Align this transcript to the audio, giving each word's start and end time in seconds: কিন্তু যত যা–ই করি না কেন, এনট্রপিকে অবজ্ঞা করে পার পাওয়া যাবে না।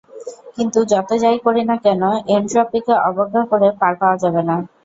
কিন্তু 0.55 0.79
যত 0.91 1.09
যা–ই 1.21 1.37
করি 1.45 1.63
না 1.65 1.75
কেন, 1.85 2.01
এনট্রপিকে 2.35 2.93
অবজ্ঞা 3.07 3.43
করে 3.51 3.67
পার 3.79 3.93
পাওয়া 4.01 4.17
যাবে 4.23 4.41
না। 4.49 4.55